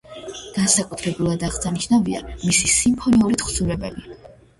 განსაკუთრებულად 0.53 1.45
აღსანიშნავია 1.47 2.21
მისი 2.31 2.71
სიმფონიური 2.77 3.39
თხზულებები. 3.43 4.09